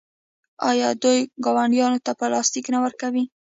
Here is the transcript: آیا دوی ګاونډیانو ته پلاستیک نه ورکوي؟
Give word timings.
آیا 0.69 0.89
دوی 1.03 1.19
ګاونډیانو 1.45 2.03
ته 2.05 2.11
پلاستیک 2.19 2.65
نه 2.73 2.79
ورکوي؟ 2.83 3.23